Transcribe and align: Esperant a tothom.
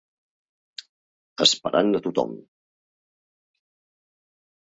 Esperant 1.45 1.99
a 1.99 2.01
tothom. 2.07 2.33